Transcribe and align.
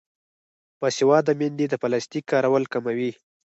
باسواده 0.79 1.31
میندې 1.39 1.65
د 1.69 1.73
پلاستیک 1.81 2.23
کارول 2.31 2.63
کموي. 2.73 3.11